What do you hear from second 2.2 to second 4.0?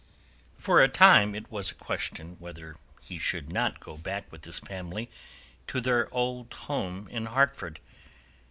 whether he should not go